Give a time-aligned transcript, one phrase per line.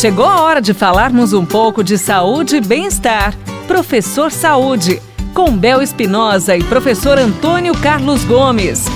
[0.00, 3.36] Chegou a hora de falarmos um pouco de saúde e bem-estar.
[3.68, 4.98] Professor Saúde,
[5.34, 8.86] com Bel Espinosa e professor Antônio Carlos Gomes.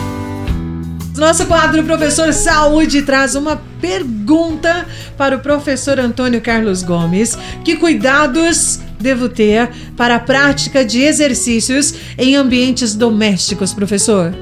[1.14, 7.36] Nosso quadro Professor Saúde traz uma pergunta para o professor Antônio Carlos Gomes.
[7.62, 9.68] Que cuidados devo ter
[9.98, 14.34] para a prática de exercícios em ambientes domésticos, professor?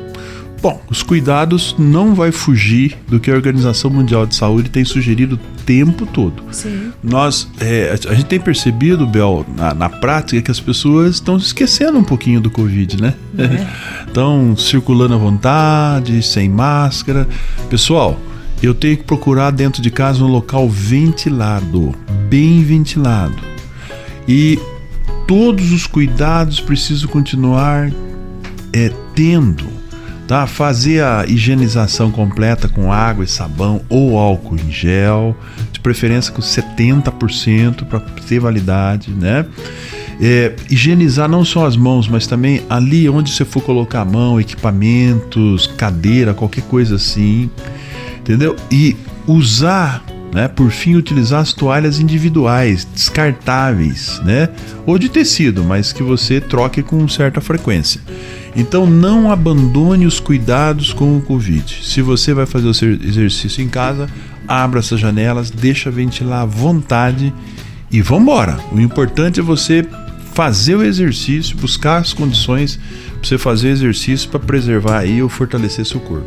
[0.62, 5.34] Bom, os cuidados não vai fugir do que a Organização Mundial de Saúde tem sugerido
[5.34, 6.40] o tempo todo.
[6.52, 6.92] Sim.
[7.02, 11.98] Nós, é, a gente tem percebido, Bel, na, na, prática, que as pessoas estão esquecendo
[11.98, 13.14] um pouquinho do Covid, né?
[14.06, 14.61] Estão é.
[14.61, 17.29] circulando à vontade, sem máscara.
[17.68, 18.17] Pessoal,
[18.62, 21.92] eu tenho que procurar dentro de casa um local ventilado,
[22.29, 23.34] bem ventilado.
[24.29, 24.61] E
[25.26, 27.90] todos os cuidados preciso continuar
[28.72, 29.82] é, tendo
[30.26, 30.46] tá?
[30.46, 35.36] Fazer a higienização completa com água e sabão ou álcool em gel,
[35.72, 39.45] de preferência com 70% para ter validade, né?
[40.20, 44.41] É, higienizar não só as mãos, mas também ali onde você for colocar a mão,
[44.41, 47.50] equipamentos, cadeira, qualquer coisa assim,
[48.20, 48.55] entendeu?
[48.70, 50.48] E usar né?
[50.48, 54.48] Por fim, utilizar as toalhas individuais, descartáveis, né?
[54.87, 58.00] Ou de tecido, mas que você troque com certa frequência.
[58.55, 61.81] Então não abandone os cuidados com o Covid.
[61.83, 64.09] Se você vai fazer o exercício em casa,
[64.47, 67.33] abra essas janelas, deixa ventilar à vontade
[67.91, 68.59] e vambora.
[68.70, 69.86] O importante é você
[70.34, 72.78] fazer o exercício, buscar as condições
[73.20, 76.27] para você fazer o exercício para preservar aí ou fortalecer seu corpo.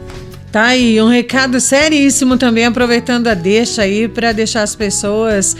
[0.55, 5.53] Tá aí, um recado seríssimo também, aproveitando a deixa aí para deixar as pessoas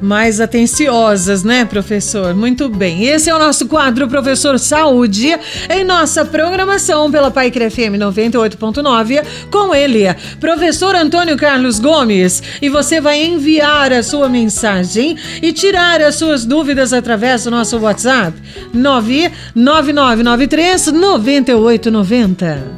[0.00, 2.34] mais atenciosas, né, professor?
[2.34, 3.04] Muito bem.
[3.04, 5.38] Esse é o nosso quadro Professor Saúde
[5.68, 10.04] em nossa programação pela Paique FM 98.9 com ele,
[10.40, 12.42] professor Antônio Carlos Gomes.
[12.62, 17.78] E você vai enviar a sua mensagem e tirar as suas dúvidas através do nosso
[17.78, 18.32] WhatsApp
[18.72, 22.77] 99993 9890.